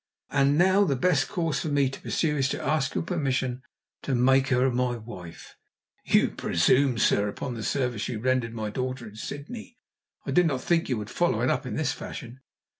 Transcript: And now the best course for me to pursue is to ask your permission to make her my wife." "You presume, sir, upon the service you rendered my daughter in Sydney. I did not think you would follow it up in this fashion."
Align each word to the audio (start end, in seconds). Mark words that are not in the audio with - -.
And 0.31 0.57
now 0.57 0.83
the 0.83 0.95
best 0.95 1.29
course 1.29 1.59
for 1.59 1.67
me 1.67 1.87
to 1.87 2.01
pursue 2.01 2.35
is 2.35 2.49
to 2.49 2.65
ask 2.65 2.95
your 2.95 3.03
permission 3.03 3.61
to 4.01 4.15
make 4.15 4.47
her 4.47 4.71
my 4.71 4.95
wife." 4.97 5.55
"You 6.03 6.29
presume, 6.29 6.97
sir, 6.97 7.27
upon 7.27 7.53
the 7.53 7.61
service 7.61 8.07
you 8.07 8.19
rendered 8.19 8.55
my 8.55 8.71
daughter 8.71 9.07
in 9.07 9.15
Sydney. 9.15 9.77
I 10.25 10.31
did 10.31 10.47
not 10.47 10.61
think 10.61 10.89
you 10.89 10.97
would 10.97 11.11
follow 11.11 11.41
it 11.41 11.51
up 11.51 11.67
in 11.67 11.75
this 11.75 11.91
fashion." 11.91 12.39